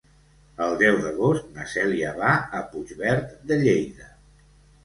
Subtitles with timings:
[0.67, 4.09] El deu d'agost na Cèlia va a Puigverd de Lleida.